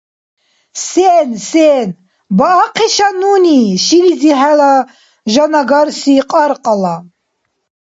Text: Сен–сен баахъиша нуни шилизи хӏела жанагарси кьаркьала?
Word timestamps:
Сен–сен 0.87 1.87
баахъиша 2.37 3.09
нуни 3.21 3.59
шилизи 3.83 4.31
хӏела 4.39 4.73
жанагарси 5.33 6.15
кьаркьала? 6.29 6.95